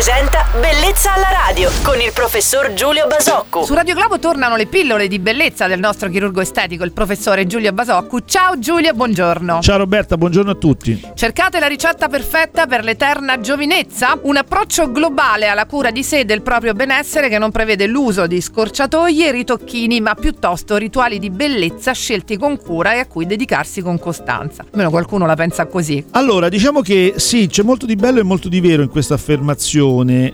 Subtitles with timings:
[0.00, 3.64] presenta Bellezza alla radio con il professor Giulio Basocco.
[3.64, 7.70] Su Radio Globo tornano le pillole di bellezza del nostro chirurgo estetico, il professore Giulio
[7.74, 8.24] Basocco.
[8.24, 9.60] Ciao Giulio, buongiorno.
[9.60, 10.98] Ciao Roberta, buongiorno a tutti.
[11.14, 14.18] Cercate la ricetta perfetta per l'eterna giovinezza?
[14.22, 18.26] Un approccio globale alla cura di sé e del proprio benessere che non prevede l'uso
[18.26, 23.26] di scorciatoie e ritocchini, ma piuttosto rituali di bellezza scelti con cura e a cui
[23.26, 24.64] dedicarsi con costanza.
[24.70, 26.02] Almeno qualcuno la pensa così.
[26.12, 29.88] Allora, diciamo che sì, c'è molto di bello e molto di vero in questa affermazione.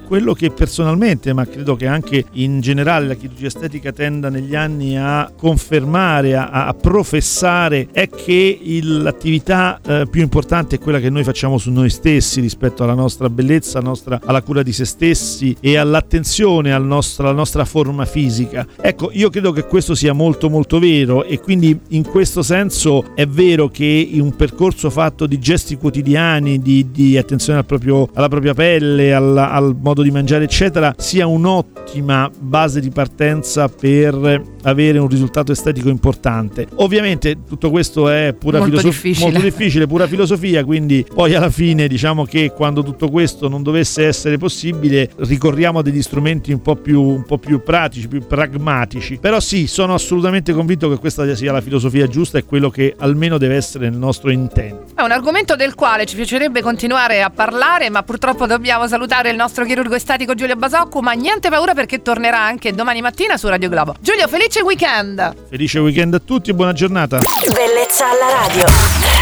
[0.06, 4.98] Quello che personalmente, ma credo che anche in generale la chirurgia estetica tenda negli anni
[4.98, 11.10] a confermare, a, a professare, è che il, l'attività eh, più importante è quella che
[11.10, 14.84] noi facciamo su noi stessi rispetto alla nostra bellezza, alla, nostra, alla cura di se
[14.84, 18.66] stessi e all'attenzione al nostro, alla nostra forma fisica.
[18.80, 23.26] Ecco, io credo che questo sia molto molto vero e quindi in questo senso è
[23.26, 28.54] vero che un percorso fatto di gesti quotidiani, di, di attenzione al proprio, alla propria
[28.54, 31.26] pelle, al, al modo di mangiare, eccetera, sia
[31.96, 36.66] un'ottima base di partenza per avere un risultato estetico importante.
[36.76, 39.30] Ovviamente tutto questo è pura Molto filosofia, difficile.
[39.30, 44.06] molto difficile, pura filosofia, quindi poi alla fine diciamo che quando tutto questo non dovesse
[44.06, 49.18] essere possibile ricorriamo a degli strumenti un po' più, un po' più pratici, più pragmatici.
[49.20, 53.38] Però sì, sono assolutamente convinto che questa sia la filosofia giusta e quello che almeno
[53.38, 54.94] deve essere nel nostro intento.
[54.94, 59.36] È un argomento del quale ci piacerebbe continuare a parlare, ma purtroppo dobbiamo salutare il
[59.36, 63.68] nostro chirurgo estetico Giulio Basocco, ma niente paura perché tornerà anche domani mattina su Radio
[63.68, 63.94] Globo.
[64.00, 65.34] Giulio, felice weekend!
[65.48, 67.20] Felice weekend a tutti e buona giornata.
[67.52, 69.15] Bellezza alla radio.